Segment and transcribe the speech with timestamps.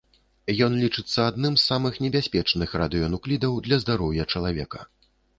[0.67, 4.79] Ён лічыцца адным з самых небяспечных радыенуклідаў для здароўя чалавека.